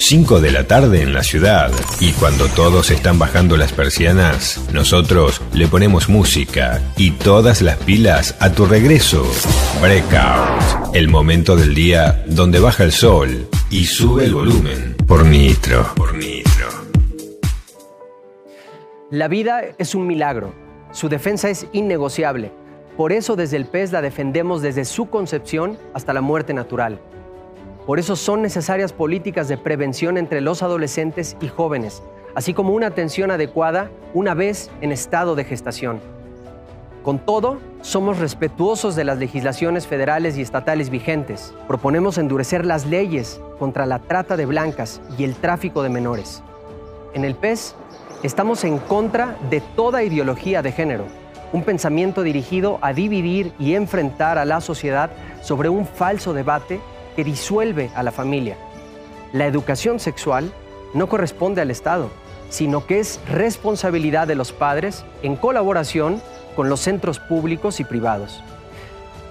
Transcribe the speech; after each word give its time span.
5 0.00 0.40
de 0.40 0.50
la 0.50 0.64
tarde 0.64 1.02
en 1.02 1.12
la 1.12 1.22
ciudad. 1.22 1.70
Y 2.00 2.12
cuando 2.12 2.48
todos 2.48 2.90
están 2.90 3.18
bajando 3.18 3.58
las 3.58 3.72
persianas, 3.72 4.58
nosotros 4.72 5.42
le 5.52 5.68
ponemos 5.68 6.08
música 6.08 6.80
y 6.96 7.10
todas 7.12 7.60
las 7.60 7.76
pilas 7.76 8.34
a 8.40 8.50
tu 8.50 8.64
regreso. 8.64 9.30
Breakout, 9.80 10.96
el 10.96 11.08
momento 11.08 11.54
del 11.54 11.74
día 11.74 12.24
donde 12.26 12.60
baja 12.60 12.82
el 12.84 12.92
sol 12.92 13.46
y 13.70 13.84
sube 13.84 14.24
el 14.24 14.34
volumen. 14.34 14.96
Por 15.06 15.26
Nitro. 15.26 15.92
Por 15.94 16.14
Nitro. 16.16 16.68
La 19.10 19.28
vida 19.28 19.60
es 19.76 19.94
un 19.94 20.06
milagro. 20.06 20.54
Su 20.92 21.10
defensa 21.10 21.50
es 21.50 21.66
innegociable. 21.72 22.52
Por 22.96 23.12
eso 23.12 23.36
desde 23.36 23.58
el 23.58 23.66
PES 23.66 23.92
la 23.92 24.00
defendemos 24.00 24.62
desde 24.62 24.86
su 24.86 25.10
concepción 25.10 25.78
hasta 25.92 26.14
la 26.14 26.22
muerte 26.22 26.54
natural. 26.54 27.00
Por 27.90 27.98
eso 27.98 28.14
son 28.14 28.40
necesarias 28.40 28.92
políticas 28.92 29.48
de 29.48 29.58
prevención 29.58 30.16
entre 30.16 30.40
los 30.40 30.62
adolescentes 30.62 31.36
y 31.40 31.48
jóvenes, 31.48 32.04
así 32.36 32.54
como 32.54 32.72
una 32.72 32.86
atención 32.86 33.32
adecuada 33.32 33.90
una 34.14 34.32
vez 34.32 34.70
en 34.80 34.92
estado 34.92 35.34
de 35.34 35.42
gestación. 35.42 35.98
Con 37.02 37.18
todo, 37.18 37.58
somos 37.80 38.20
respetuosos 38.20 38.94
de 38.94 39.02
las 39.02 39.18
legislaciones 39.18 39.88
federales 39.88 40.38
y 40.38 40.42
estatales 40.42 40.88
vigentes. 40.88 41.52
Proponemos 41.66 42.16
endurecer 42.16 42.64
las 42.64 42.86
leyes 42.86 43.40
contra 43.58 43.86
la 43.86 43.98
trata 43.98 44.36
de 44.36 44.46
blancas 44.46 45.00
y 45.18 45.24
el 45.24 45.34
tráfico 45.34 45.82
de 45.82 45.88
menores. 45.88 46.44
En 47.12 47.24
el 47.24 47.34
PES, 47.34 47.74
estamos 48.22 48.62
en 48.62 48.78
contra 48.78 49.36
de 49.50 49.60
toda 49.74 50.04
ideología 50.04 50.62
de 50.62 50.70
género, 50.70 51.06
un 51.52 51.64
pensamiento 51.64 52.22
dirigido 52.22 52.78
a 52.82 52.92
dividir 52.92 53.52
y 53.58 53.74
enfrentar 53.74 54.38
a 54.38 54.44
la 54.44 54.60
sociedad 54.60 55.10
sobre 55.42 55.68
un 55.68 55.84
falso 55.84 56.32
debate 56.32 56.78
que 57.16 57.24
disuelve 57.24 57.90
a 57.94 58.02
la 58.02 58.12
familia. 58.12 58.56
La 59.32 59.46
educación 59.46 60.00
sexual 60.00 60.52
no 60.94 61.08
corresponde 61.08 61.60
al 61.60 61.70
Estado, 61.70 62.10
sino 62.48 62.86
que 62.86 62.98
es 62.98 63.20
responsabilidad 63.28 64.26
de 64.26 64.34
los 64.34 64.52
padres 64.52 65.04
en 65.22 65.36
colaboración 65.36 66.20
con 66.56 66.68
los 66.68 66.80
centros 66.80 67.18
públicos 67.20 67.80
y 67.80 67.84
privados. 67.84 68.42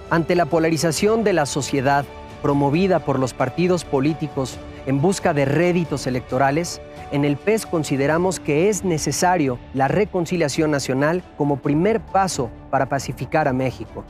Ante 0.08 0.34
la 0.34 0.46
polarización 0.46 1.22
de 1.22 1.34
la 1.34 1.46
sociedad 1.46 2.04
promovida 2.42 3.00
por 3.00 3.18
los 3.18 3.34
partidos 3.34 3.84
políticos 3.84 4.58
en 4.86 5.00
busca 5.00 5.34
de 5.34 5.44
réditos 5.44 6.06
electorales, 6.06 6.80
en 7.12 7.24
el 7.24 7.36
PES 7.36 7.66
consideramos 7.66 8.40
que 8.40 8.68
es 8.68 8.82
necesario 8.84 9.58
la 9.74 9.88
reconciliación 9.88 10.70
nacional 10.70 11.22
como 11.36 11.58
primer 11.58 12.00
paso 12.00 12.50
para 12.70 12.88
pacificar 12.88 13.46
a 13.46 13.52
México. 13.52 14.04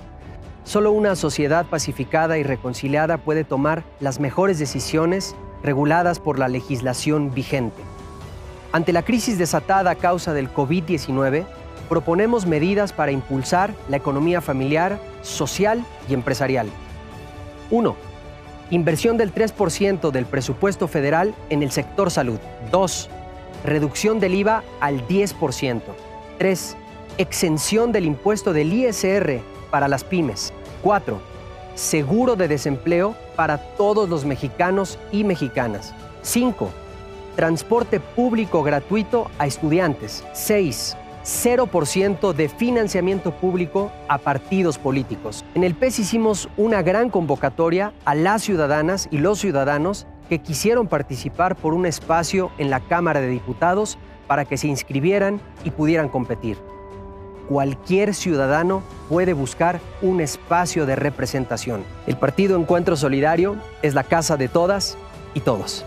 Solo 0.64 0.92
una 0.92 1.16
sociedad 1.16 1.66
pacificada 1.66 2.39
y 2.39 2.42
reconciliada 2.42 3.19
puede 3.19 3.44
tomar 3.44 3.83
las 3.98 4.20
mejores 4.20 4.58
decisiones 4.58 5.34
reguladas 5.62 6.20
por 6.20 6.39
la 6.39 6.48
legislación 6.48 7.33
vigente. 7.34 7.83
Ante 8.72 8.92
la 8.92 9.03
crisis 9.03 9.36
desatada 9.38 9.91
a 9.91 9.94
causa 9.97 10.33
del 10.33 10.53
COVID-19, 10.53 11.44
proponemos 11.88 12.47
medidas 12.47 12.92
para 12.92 13.11
impulsar 13.11 13.75
la 13.88 13.97
economía 13.97 14.41
familiar, 14.41 15.00
social 15.22 15.84
y 16.08 16.14
empresarial. 16.14 16.69
1. 17.70 17.97
Inversión 18.70 19.16
del 19.16 19.34
3% 19.34 20.12
del 20.12 20.27
presupuesto 20.27 20.86
federal 20.86 21.34
en 21.48 21.64
el 21.64 21.72
sector 21.72 22.11
salud. 22.12 22.38
2. 22.70 23.11
Reducción 23.64 24.20
del 24.20 24.36
IVA 24.36 24.62
al 24.81 25.06
10%. 25.08 25.81
3. 26.38 26.77
Exención 27.19 27.91
del 27.91 28.06
impuesto 28.06 28.53
del 28.53 28.72
ISR 28.72 29.41
para 29.71 29.89
las 29.89 30.05
pymes. 30.05 30.53
4. 30.83 31.19
Seguro 31.75 32.37
de 32.37 32.49
desempleo 32.49 33.15
para 33.37 33.59
todos 33.77 34.09
los 34.09 34.25
mexicanos 34.25 34.99
y 35.12 35.25
mexicanas. 35.25 35.95
5. 36.23 36.69
Transporte 37.37 38.01
público 38.01 38.62
gratuito 38.62 39.31
a 39.39 39.47
estudiantes. 39.47 40.25
6 40.33 40.97
0% 41.23 42.33
de 42.33 42.49
financiamiento 42.49 43.31
público 43.33 43.93
a 44.09 44.19
partidos 44.19 44.78
políticos. 44.78 45.44
En 45.55 45.65
el 45.65 45.75
PES 45.75 45.99
hicimos 46.00 46.49
una 46.56 46.83
gran 46.83 47.11
convocatoria 47.11 47.93
a 48.05 48.15
las 48.15 48.43
ciudadanas 48.43 49.09
y 49.11 49.19
los 49.19 49.39
ciudadanos 49.39 50.06
que 50.28 50.39
quisieron 50.39 50.87
participar 50.87 51.56
por 51.56 51.75
un 51.75 51.87
espacio 51.87 52.50
en 52.59 52.71
la 52.71 52.81
Cámara 52.81 53.21
de 53.21 53.28
Diputados 53.28 53.99
para 54.27 54.44
que 54.44 54.56
se 54.56 54.69
inscribieran 54.69 55.41
y 55.65 55.71
pudieran 55.71 56.09
competir. 56.09 56.56
Cualquier 57.49 58.15
ciudadano 58.15 58.83
puede 59.10 59.32
buscar 59.32 59.81
un 60.03 60.21
espacio 60.21 60.87
de 60.87 60.94
representación. 60.94 61.84
El 62.06 62.16
Partido 62.16 62.56
Encuentro 62.56 62.97
Solidario 62.97 63.60
es 63.82 63.94
la 63.94 64.04
casa 64.04 64.37
de 64.37 64.48
todas 64.48 64.97
y 65.34 65.41
todos. 65.41 65.84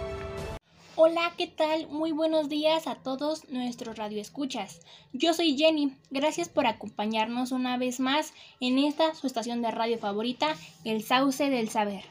Hola, 0.98 1.32
¿qué 1.38 1.48
tal? 1.48 1.88
Muy 1.88 2.12
buenos 2.12 2.50
días 2.50 2.86
a 2.86 2.96
todos 2.96 3.50
nuestros 3.50 3.98
radioescuchas. 3.98 4.82
Yo 5.14 5.34
soy 5.34 5.58
Jenny. 5.58 5.98
Gracias 6.12 6.50
por 6.50 6.68
acompañarnos 6.68 7.54
una 7.54 7.78
vez 7.78 8.02
más 8.02 8.34
en 8.60 8.78
esta 8.78 9.16
su 9.16 9.26
estación 9.26 9.62
de 9.62 9.72
radio 9.72 9.98
favorita, 9.98 10.48
El 10.84 11.02
Sauce 11.02 11.50
del 11.50 11.70
Saber. 11.70 12.04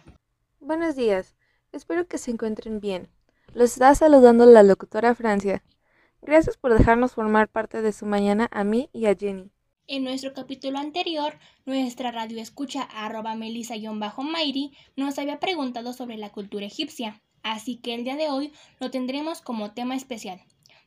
Buenos 0.61 0.97
días. 0.97 1.37
Espero 1.73 2.07
que 2.07 2.17
se 2.17 2.31
encuentren 2.31 2.81
bien. 2.81 3.09
Los 3.53 3.73
está 3.73 3.95
saludando 3.95 4.47
la 4.47 4.63
locutora 4.63 5.15
Francia. 5.15 5.63
Gracias 6.23 6.57
por 6.57 6.73
dejarnos 6.73 7.13
formar 7.13 7.49
parte 7.49 7.83
de 7.83 7.93
su 7.93 8.07
mañana 8.07 8.49
a 8.51 8.65
mí 8.65 8.89
y 8.95 9.07
a 9.07 9.15
Jenny. 9.15 9.53
En 9.89 10.05
nuestro 10.05 10.33
capítulo 10.33 10.79
anterior, 10.79 11.35
nuestra 11.67 12.13
radioescucha 12.13 12.83
arroba 12.83 13.35
melisa-mairi 13.35 14.73
nos 14.97 15.19
había 15.19 15.41
preguntado 15.41 15.93
sobre 15.93 16.17
la 16.17 16.31
cultura 16.31 16.67
egipcia. 16.67 17.21
Así 17.43 17.77
que 17.77 17.95
el 17.95 18.05
día 18.05 18.15
de 18.15 18.29
hoy 18.29 18.53
lo 18.79 18.93
tendremos 18.93 19.41
como 19.41 19.73
tema 19.73 19.97
especial. 19.97 20.41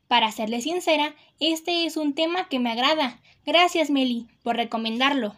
Para 0.08 0.32
serle 0.32 0.62
sincera, 0.62 1.14
este 1.42 1.86
es 1.86 1.98
un 1.98 2.16
tema 2.16 2.48
que 2.48 2.60
me 2.60 2.72
agrada. 2.72 3.20
Gracias, 3.46 3.90
Meli, 3.90 4.28
por 4.44 4.56
recomendarlo. 4.56 5.36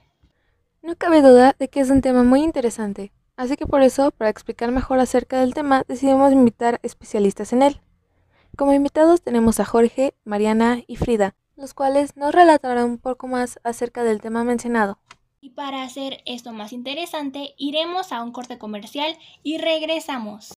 No 0.84 0.96
cabe 0.96 1.22
duda 1.22 1.56
de 1.58 1.68
que 1.68 1.80
es 1.80 1.90
un 1.90 2.02
tema 2.02 2.24
muy 2.24 2.44
interesante, 2.44 3.12
así 3.36 3.56
que 3.58 3.66
por 3.66 3.82
eso, 3.82 4.12
para 4.12 4.30
explicar 4.30 4.72
mejor 4.72 5.00
acerca 5.00 5.40
del 5.40 5.56
tema, 5.56 5.84
decidimos 5.88 6.32
invitar 6.32 6.80
especialistas 6.84 7.54
en 7.54 7.64
él. 7.64 7.82
Como 8.56 8.74
invitados 8.74 9.22
tenemos 9.22 9.60
a 9.60 9.66
Jorge, 9.66 10.14
Mariana 10.24 10.84
y 10.86 10.98
Frida, 10.98 11.36
los 11.58 11.74
cuales 11.74 12.16
nos 12.16 12.34
relatarán 12.34 12.86
un 12.86 12.98
poco 13.00 13.28
más 13.28 13.60
acerca 13.64 14.04
del 14.04 14.22
tema 14.22 14.44
mencionado. 14.44 15.00
Y 15.42 15.52
para 15.52 15.84
hacer 15.84 16.22
esto 16.26 16.54
más 16.54 16.72
interesante, 16.72 17.54
iremos 17.58 18.12
a 18.12 18.24
un 18.24 18.32
corte 18.32 18.58
comercial 18.58 19.18
y 19.44 19.58
regresamos. 19.58 20.54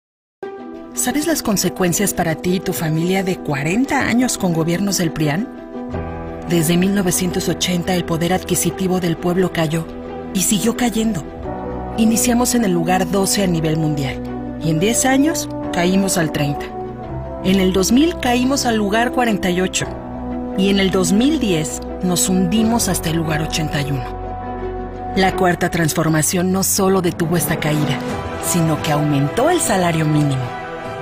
¿Sabes 0.94 1.28
las 1.28 1.42
consecuencias 1.42 2.14
para 2.14 2.36
ti 2.36 2.56
y 2.56 2.60
tu 2.60 2.74
familia 2.74 3.24
de 3.24 3.38
40 3.38 4.00
años 4.00 4.38
con 4.38 4.54
gobiernos 4.54 4.98
del 4.98 5.12
PRIAN? 5.12 5.48
Desde 6.50 6.78
1980 6.78 7.94
el 7.94 8.06
poder 8.06 8.34
adquisitivo 8.34 9.00
del 9.00 9.16
pueblo 9.16 9.54
cayó 9.54 9.86
y 10.34 10.42
siguió 10.42 10.76
cayendo. 10.76 11.24
Iniciamos 11.98 12.56
en 12.56 12.66
el 12.66 12.72
lugar 12.72 13.10
12 13.10 13.44
a 13.44 13.48
nivel 13.48 13.78
mundial 13.78 14.22
y 14.62 14.72
en 14.72 14.80
10 14.80 15.06
años 15.06 15.50
caímos 15.72 16.18
al 16.18 16.31
30. 16.31 16.66
En 17.44 17.60
el 17.60 17.72
2000 17.72 18.20
caímos 18.20 18.66
al 18.66 18.76
lugar 18.76 19.12
48 19.12 20.09
y 20.58 20.70
en 20.70 20.80
el 20.80 20.92
2010 20.92 21.82
nos 22.04 22.30
hundimos 22.30 22.90
hasta 22.90 23.10
el 23.10 23.18
lugar 23.18 23.42
81. 23.42 25.14
La 25.16 25.36
cuarta 25.36 25.70
transformación 25.70 26.52
no 26.52 26.64
solo 26.64 27.02
detuvo 27.02 27.38
esta 27.38 27.60
caída, 27.60 27.98
sino 28.46 28.82
que 28.82 28.92
aumentó 28.92 29.50
el 29.50 29.60
salario 29.60 30.06
mínimo 30.06 30.60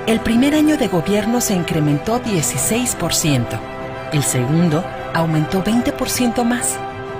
el 0.08 0.20
primer 0.20 0.54
año 0.54 0.78
de 0.78 0.88
gobierno 0.88 1.42
se 1.42 1.54
incrementó 1.54 2.18
16%, 2.18 3.60
el 4.14 4.22
segundo 4.22 4.82
aumentó 5.12 5.62
20% 5.62 6.44
más 6.44 6.78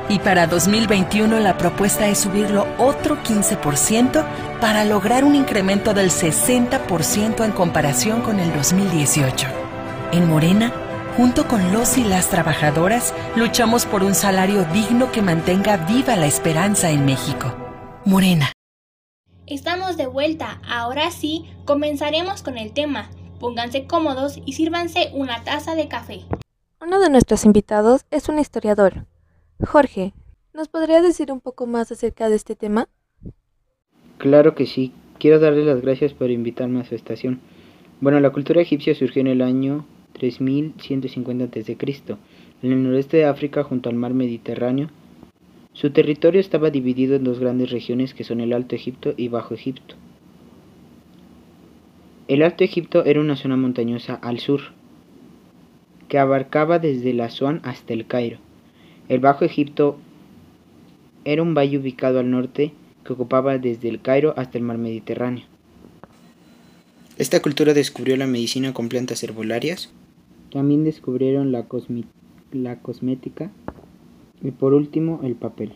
y 0.09 0.19
para 0.21 0.47
2021 0.47 1.39
la 1.39 1.59
propuesta 1.59 2.09
es 2.09 2.17
subirlo 2.17 2.67
otro 2.79 3.23
15% 3.23 4.25
para 4.63 4.87
lograr 4.87 5.25
un 5.25 5.35
incremento 5.35 5.93
del 5.93 6.11
60% 6.11 7.45
en 7.45 7.53
comparación 7.53 8.23
con 8.23 8.41
el 8.41 8.55
2018. 8.55 9.47
En 10.13 10.27
Morena, 10.27 10.73
junto 11.19 11.49
con 11.49 11.73
los 11.73 11.99
y 11.99 12.05
las 12.05 12.31
trabajadoras, 12.31 13.13
luchamos 13.35 13.87
por 13.87 14.05
un 14.05 14.15
salario 14.15 14.65
digno 14.73 15.11
que 15.11 15.21
mantenga 15.21 15.77
viva 15.77 16.15
la 16.15 16.27
esperanza 16.27 16.93
en 16.93 17.05
México. 17.05 17.53
Morena. 18.05 18.53
Estamos 19.49 19.97
de 19.97 20.07
vuelta, 20.07 20.63
ahora 20.65 21.11
sí, 21.11 21.47
comenzaremos 21.65 22.45
con 22.45 22.57
el 22.57 22.73
tema. 22.73 23.11
Pónganse 23.41 23.85
cómodos 23.89 24.39
y 24.47 24.53
sírvanse 24.53 25.11
una 25.13 25.43
taza 25.43 25.75
de 25.75 25.89
café. 25.89 26.21
Uno 26.81 27.01
de 27.01 27.11
nuestros 27.11 27.45
invitados 27.45 28.07
es 28.13 28.29
un 28.29 28.39
historiador. 28.39 29.07
Jorge, 29.67 30.15
¿nos 30.55 30.69
podría 30.69 31.03
decir 31.03 31.33
un 31.33 31.41
poco 31.41 31.67
más 31.67 31.91
acerca 31.91 32.29
de 32.29 32.37
este 32.37 32.55
tema? 32.55 32.89
Claro 34.19 34.55
que 34.55 34.67
sí. 34.67 34.93
Quiero 35.19 35.41
darle 35.41 35.65
las 35.65 35.81
gracias 35.81 36.13
por 36.13 36.31
invitarme 36.31 36.81
a 36.81 36.85
su 36.85 36.95
estación. 36.95 37.41
Bueno, 38.01 38.21
la 38.21 38.31
cultura 38.31 38.63
egipcia 38.63 38.95
surgió 38.95 39.21
en 39.21 39.27
el 39.27 39.43
año 39.43 39.85
3150 40.19 41.45
a.C., 41.45 41.77
en 42.63 42.73
el 42.73 42.83
noreste 42.83 43.19
de 43.19 43.25
África 43.25 43.63
junto 43.63 43.89
al 43.89 43.95
mar 43.95 44.15
Mediterráneo, 44.15 44.91
su 45.73 45.91
territorio 45.91 46.41
estaba 46.41 46.71
dividido 46.71 47.15
en 47.15 47.25
dos 47.25 47.39
grandes 47.39 47.71
regiones 47.71 48.13
que 48.13 48.25
son 48.25 48.41
el 48.41 48.53
Alto 48.53 48.75
Egipto 48.75 49.15
y 49.17 49.29
Bajo 49.29 49.55
Egipto. 49.55 49.95
El 52.27 52.43
Alto 52.43 52.65
Egipto 52.65 53.05
era 53.05 53.21
una 53.21 53.37
zona 53.37 53.57
montañosa 53.57 54.17
al 54.17 54.41
sur, 54.41 54.61
que 56.09 56.19
abarcaba 56.19 56.79
desde 56.79 57.15
la 57.15 57.27
Asuán 57.27 57.61
hasta 57.63 57.93
el 57.93 58.07
Cairo. 58.07 58.39
El 59.09 59.21
Bajo 59.21 59.45
Egipto 59.45 59.99
era 61.25 61.43
un 61.43 61.55
valle 61.55 61.79
ubicado 61.79 62.19
al 62.19 62.31
norte 62.31 62.73
que 63.05 63.13
ocupaba 63.13 63.59
desde 63.59 63.89
el 63.89 64.01
Cairo 64.01 64.35
hasta 64.37 64.59
el 64.59 64.65
mar 64.65 64.79
Mediterráneo. 64.79 65.45
Esta 67.19 67.41
cultura 67.41 67.75
descubrió 67.75 68.17
la 68.17 68.27
medicina 68.27 68.73
con 68.73 68.89
plantas 68.89 69.23
herbolarias, 69.23 69.91
también 70.51 70.85
descubrieron 70.85 71.53
la, 71.53 71.67
la 72.53 72.83
cosmética 72.83 73.51
y 74.43 74.51
por 74.51 74.75
último 74.75 75.21
el 75.23 75.37
papel. 75.37 75.75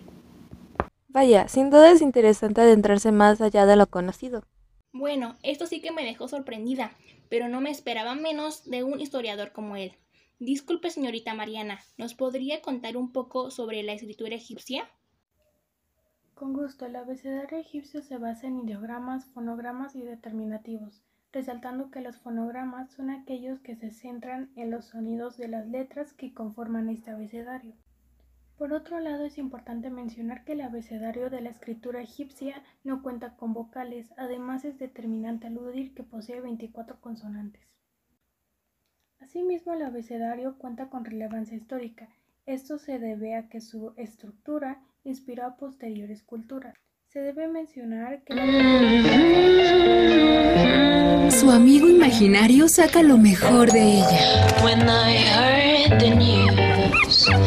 Vaya, 1.08 1.48
sin 1.48 1.70
duda 1.70 1.90
es 1.90 2.00
interesante 2.00 2.62
adentrarse 2.62 3.12
más 3.12 3.40
allá 3.40 3.66
de 3.66 3.76
lo 3.76 3.86
conocido. 3.86 4.44
Bueno, 4.92 5.36
esto 5.42 5.66
sí 5.66 5.80
que 5.80 5.92
me 5.92 6.04
dejó 6.04 6.28
sorprendida, 6.28 6.92
pero 7.28 7.48
no 7.48 7.60
me 7.60 7.70
esperaba 7.70 8.14
menos 8.14 8.69
de 8.69 8.82
un 8.82 9.00
historiador 9.00 9.52
como 9.52 9.76
él. 9.76 9.92
Disculpe, 10.38 10.90
señorita 10.90 11.34
Mariana, 11.34 11.80
¿nos 11.98 12.14
podría 12.14 12.62
contar 12.62 12.96
un 12.96 13.12
poco 13.12 13.50
sobre 13.50 13.82
la 13.82 13.92
escritura 13.92 14.34
egipcia? 14.34 14.90
Con 16.34 16.52
gusto, 16.52 16.86
el 16.86 16.96
abecedario 16.96 17.58
egipcio 17.58 18.02
se 18.02 18.19
basa 18.19 18.48
en 18.48 18.58
ideogramas, 18.58 19.26
fonogramas 19.26 19.94
y 19.94 20.02
determinativos, 20.02 21.02
resaltando 21.32 21.90
que 21.90 22.00
los 22.00 22.19
fonogramas 22.19 22.90
son 22.93 23.11
aquellos 23.11 23.61
que 23.61 23.75
se 23.75 23.90
centran 23.90 24.50
en 24.56 24.70
los 24.70 24.87
sonidos 24.87 25.37
de 25.38 25.49
las 25.49 25.67
letras 25.67 26.12
que 26.12 26.34
conforman 26.34 26.88
este 26.90 27.11
abecedario. 27.11 27.75
Por 28.58 28.75
otro 28.75 29.00
lado, 29.00 29.25
es 29.25 29.38
importante 29.38 29.90
mencionar 29.90 30.44
que 30.44 30.52
el 30.52 30.61
abecedario 30.61 31.31
de 31.31 31.40
la 31.40 31.50
escritura 31.50 32.00
egipcia 32.02 32.62
no 32.84 33.02
cuenta 33.02 33.34
con 33.37 33.55
vocales, 33.55 34.12
además 34.17 34.64
es 34.64 34.79
determinante 34.79 35.49
aludir 35.49 35.94
que 35.94 36.05
posee 36.05 36.40
24 36.40 37.00
consonantes. 37.00 37.62
Asimismo, 39.19 39.73
el 39.73 39.82
abecedario 39.82 40.58
cuenta 40.58 40.90
con 40.90 41.05
relevancia 41.05 41.56
histórica. 41.56 42.08
Esto 42.44 42.79
se 42.79 42.99
debe 42.99 43.37
a 43.37 43.49
que 43.49 43.61
su 43.61 43.94
estructura 43.96 44.82
inspiró 45.05 45.46
a 45.46 45.56
posteriores 45.56 46.23
culturas. 46.23 46.75
Se 47.06 47.20
debe 47.20 47.49
mencionar 47.49 48.23
que. 48.25 48.34
Su 51.42 51.50
amigo 51.50 51.88
imaginario 51.88 52.68
saca 52.68 53.02
lo 53.02 53.18
mejor 53.18 53.72
de 53.72 53.98
ella. 53.98 54.46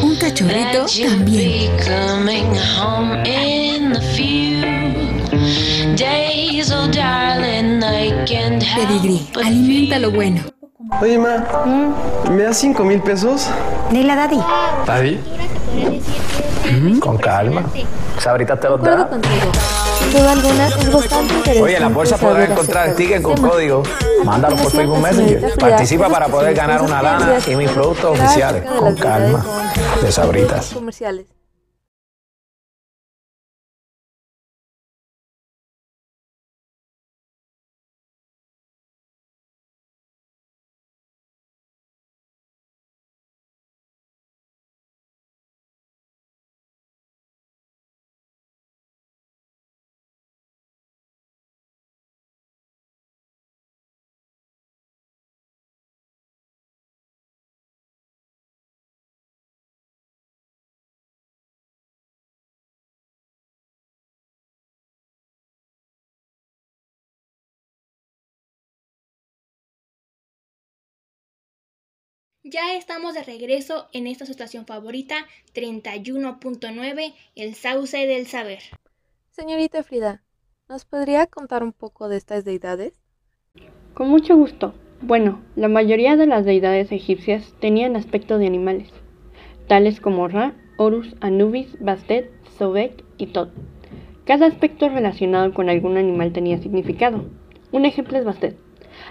Un 0.03 0.18
cachorrito 0.18 0.86
también. 1.07 1.71
Pedigrí, 8.75 9.30
alimenta 9.42 10.00
lo 10.00 10.12
bueno. 10.12 10.41
Oye, 11.01 11.18
ma, 11.18 11.45
¿me 12.30 12.44
das 12.44 12.57
cinco 12.57 12.83
mil 12.83 13.00
pesos? 13.00 13.48
Dile 13.91 14.12
a 14.12 14.15
Daddy. 14.18 14.39
¿Daddy? 14.86 15.19
Con 17.00 17.18
calma. 17.18 17.63
Pues 18.13 18.27
ahorita 18.27 18.59
te 18.59 18.68
lo 18.68 18.77
da. 18.77 19.09
Duda 20.12 20.31
alguna 20.31 20.68
es 20.68 20.94
bastante 20.94 21.34
interesante. 21.34 21.62
Oye, 21.62 21.75
en 21.75 21.81
la 21.81 21.90
bolsa 21.90 22.18
puedes 22.18 22.50
encontrar 22.50 22.90
el 22.90 22.96
ticket 22.96 23.22
con 23.22 23.38
código. 23.38 23.84
Mándalo 24.24 24.56
por 24.56 24.72
Facebook 24.72 25.00
Messenger. 25.00 25.57
Participa 25.57 26.10
para 26.10 26.28
poder 26.28 26.54
ganar 26.54 26.81
una 26.81 27.02
lana 27.02 27.38
y 27.46 27.56
mis 27.56 27.69
productos 27.69 28.19
oficiales. 28.19 28.63
Con 28.66 28.96
calma. 28.96 29.46
De 30.02 30.12
sabritas. 30.12 30.72
Comerciales. 30.74 31.35
Ya 72.47 72.75
estamos 72.75 73.15
de 73.15 73.24
regreso 73.24 73.88
en 73.92 74.06
esta 74.06 74.27
situación 74.27 74.68
favorita 74.68 75.15
31.9, 75.56 77.13
el 77.36 77.56
sauce 77.56 78.06
del 78.06 78.27
saber. 78.27 78.59
Señorita 79.31 79.81
Frida, 79.81 80.21
¿nos 80.69 80.86
podría 80.86 81.25
contar 81.25 81.63
un 81.63 81.74
poco 81.74 82.07
de 82.07 82.18
estas 82.18 82.45
deidades? 82.45 82.94
Con 83.95 84.09
mucho 84.09 84.36
gusto. 84.36 84.75
Bueno, 85.01 85.42
la 85.56 85.69
mayoría 85.69 86.18
de 86.18 86.27
las 86.27 86.45
deidades 86.45 86.92
egipcias 86.92 87.51
tenían 87.59 87.95
aspecto 87.95 88.38
de 88.38 88.45
animales, 88.45 88.91
tales 89.68 90.00
como 90.00 90.27
Ra, 90.27 90.53
Horus, 90.77 91.15
Anubis, 91.21 91.75
Bastet, 91.80 92.30
Sobek 92.59 93.03
y 93.18 93.25
Tot. 93.25 93.50
Cada 94.25 94.45
aspecto 94.45 94.88
relacionado 94.88 95.51
con 95.51 95.68
algún 95.68 95.98
animal 95.98 96.31
tenía 96.31 96.59
significado. 96.59 97.25
Un 97.71 97.86
ejemplo 97.86 98.19
es 98.19 98.24
Bastet 98.24 98.64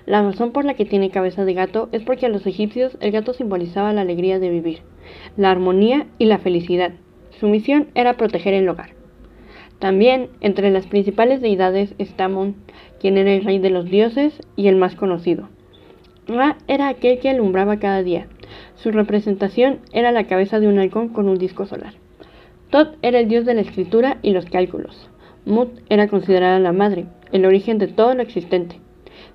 la 0.06 0.22
razón 0.22 0.52
por 0.52 0.64
la 0.64 0.74
que 0.74 0.84
tiene 0.84 1.10
cabeza 1.10 1.44
de 1.44 1.54
gato 1.54 1.88
es 1.92 2.02
porque 2.02 2.26
a 2.26 2.28
los 2.28 2.46
egipcios 2.46 2.96
el 3.00 3.12
gato 3.12 3.32
simbolizaba 3.32 3.92
la 3.92 4.02
alegría 4.02 4.38
de 4.38 4.50
vivir, 4.50 4.80
la 5.36 5.50
armonía 5.50 6.06
y 6.18 6.26
la 6.26 6.38
felicidad. 6.38 6.92
Su 7.40 7.48
misión 7.48 7.88
era 7.94 8.16
proteger 8.16 8.54
el 8.54 8.68
hogar. 8.68 8.90
También 9.78 10.28
entre 10.40 10.70
las 10.70 10.86
principales 10.86 11.40
deidades 11.40 11.94
está 11.98 12.28
Mon, 12.28 12.54
quien 13.00 13.18
era 13.18 13.32
el 13.32 13.44
rey 13.44 13.58
de 13.58 13.70
los 13.70 13.86
dioses 13.86 14.40
y 14.56 14.68
el 14.68 14.76
más 14.76 14.94
conocido. 14.94 15.48
Ra 16.26 16.56
era 16.68 16.88
aquel 16.88 17.18
que 17.18 17.28
alumbraba 17.28 17.78
cada 17.78 18.02
día. 18.02 18.28
Su 18.76 18.92
representación 18.92 19.80
era 19.92 20.12
la 20.12 20.26
cabeza 20.26 20.60
de 20.60 20.68
un 20.68 20.78
halcón 20.78 21.08
con 21.08 21.28
un 21.28 21.38
disco 21.38 21.66
solar. 21.66 21.94
Tot 22.70 22.96
era 23.02 23.20
el 23.20 23.28
dios 23.28 23.44
de 23.44 23.54
la 23.54 23.60
escritura 23.60 24.18
y 24.22 24.32
los 24.32 24.46
cálculos. 24.46 25.10
Mut 25.44 25.68
era 25.90 26.08
considerada 26.08 26.58
la 26.58 26.72
madre, 26.72 27.06
el 27.32 27.44
origen 27.44 27.78
de 27.78 27.88
todo 27.88 28.14
lo 28.14 28.22
existente. 28.22 28.80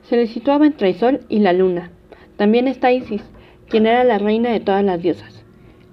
Se 0.04 0.16
le 0.16 0.28
situaba 0.28 0.66
entre 0.66 0.90
el 0.90 0.96
sol 0.96 1.22
y 1.30 1.40
la 1.40 1.54
luna. 1.54 1.92
También 2.38 2.68
está 2.68 2.92
Isis, 2.92 3.24
quien 3.68 3.85
era 3.85 4.04
la 4.04 4.18
reina 4.18 4.50
de 4.50 4.59
todas 4.59 4.83
las 4.83 5.02
diosas, 5.02 5.44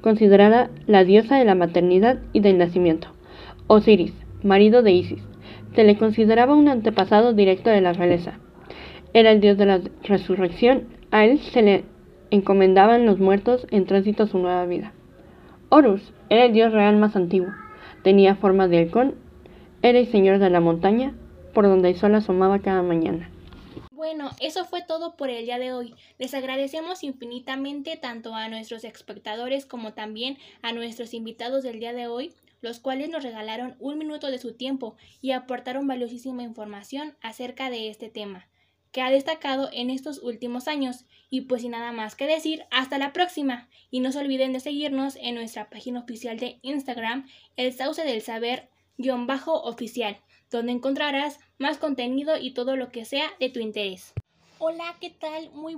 considerada 0.00 0.71
la 0.87 1.04
diosa 1.04 1.37
de 1.37 1.45
la 1.45 1.54
maternidad 1.54 2.19
y 2.33 2.40
del 2.40 2.59
nacimiento. 2.59 3.09
Osiris, 3.66 4.14
marido 4.42 4.83
de 4.83 4.92
Isis, 4.92 5.23
se 5.75 5.85
le 5.85 5.97
consideraba 5.97 6.54
un 6.54 6.69
antepasado 6.69 7.35
directo 7.35 7.69
de 7.69 7.81
la 7.81 7.92
realeza. 7.92 8.38
Era 9.12 9.31
el 9.31 9.40
dios 9.40 9.59
de 9.59 9.66
la 9.66 9.81
resurrección, 10.04 10.85
a 11.11 11.25
él 11.25 11.38
se 11.38 11.62
le 11.62 11.85
encomendaban 12.31 13.07
los 13.07 13.19
muertos 13.19 13.66
en 13.71 13.85
tránsito 13.85 14.25
a 14.25 14.26
su 14.26 14.38
nueva 14.38 14.64
vida. 14.66 14.92
Horus 15.69 16.12
era 16.31 16.45
el 16.45 16.52
dios 16.52 16.73
real 16.73 16.97
más 16.97 17.16
antiguo, 17.16 17.49
tenía 18.02 18.37
forma 18.37 18.69
de 18.69 18.78
halcón, 18.78 19.14
era 19.83 19.99
el 19.99 20.07
señor 20.07 20.38
de 20.38 20.50
la 20.50 20.61
montaña, 20.61 21.12
por 21.52 21.64
donde 21.64 21.90
el 21.90 21.97
sol 21.97 22.14
asomaba 22.14 22.61
cada 22.61 22.83
mañana. 22.83 23.31
Bueno, 24.07 24.31
eso 24.39 24.65
fue 24.65 24.83
todo 24.83 25.17
por 25.17 25.31
el 25.31 25.47
día 25.47 25.59
de 25.59 25.73
hoy. 25.73 25.97
Les 26.17 26.33
agradecemos 26.33 27.03
infinitamente 27.03 27.97
tanto 27.97 28.37
a 28.37 28.47
nuestros 28.47 28.85
espectadores 28.85 29.67
como 29.67 29.95
también 29.95 30.39
a 30.63 30.71
nuestros 30.71 31.13
invitados 31.13 31.65
del 31.65 31.81
día 31.81 31.93
de 31.93 32.07
hoy, 32.07 32.33
los 32.61 32.79
cuales 32.79 33.09
nos 33.09 33.25
regalaron 33.25 33.75
un 33.81 33.99
minuto 33.99 34.29
de 34.29 34.39
su 34.39 34.55
tiempo 34.55 34.95
y 35.21 35.33
aportaron 35.33 35.89
valiosísima 35.89 36.45
información 36.45 37.17
acerca 37.21 37.69
de 37.69 37.89
este 37.89 38.09
tema, 38.09 38.47
que 38.93 39.03
ha 39.03 39.11
destacado 39.11 39.71
en 39.73 39.91
estos 39.91 40.23
últimos 40.23 40.69
años. 40.69 41.05
Y 41.29 41.41
pues 41.41 41.63
sin 41.63 41.73
nada 41.73 41.91
más 41.91 42.15
que 42.15 42.29
decir, 42.29 42.63
hasta 42.71 42.99
la 42.99 43.13
próxima. 43.13 43.69
Y 43.91 43.99
no 43.99 44.13
se 44.13 44.21
olviden 44.21 44.53
de 44.53 44.61
seguirnos 44.61 45.17
en 45.17 45.35
nuestra 45.35 45.69
página 45.69 45.99
oficial 45.99 46.39
de 46.39 46.61
Instagram, 46.63 47.27
el 47.57 47.73
sauce 47.73 48.05
del 48.05 48.23
saber-oficial 48.23 50.21
donde 50.50 50.73
encontrarás 50.73 51.38
más 51.59 51.79
contenido 51.79 52.37
y 52.37 52.53
todo 52.55 52.76
lo 52.76 52.91
que 52.91 53.05
sea 53.05 53.31
de 53.41 53.50
tu 53.50 53.61
interés. 53.61 54.12
Hola, 54.59 54.97
¿qué 55.00 55.11
tal? 55.11 55.50
Muy 55.53 55.75